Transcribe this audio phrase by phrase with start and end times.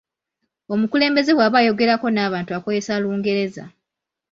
[0.73, 3.63] Omukulembeze bw’aba ayogerako n’abantu akozesa Lungereza.